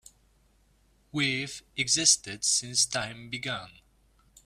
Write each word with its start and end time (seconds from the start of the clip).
We've 1.11 1.61
existed 1.77 2.43
since 2.43 2.87
time 2.87 3.29
began. 3.29 3.69